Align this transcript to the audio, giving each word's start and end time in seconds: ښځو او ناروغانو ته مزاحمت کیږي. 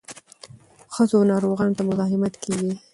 ښځو 0.93 1.15
او 1.19 1.27
ناروغانو 1.31 1.77
ته 1.77 1.81
مزاحمت 1.89 2.33
کیږي. 2.43 2.71